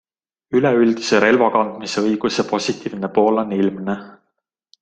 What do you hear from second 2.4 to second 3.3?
positiivne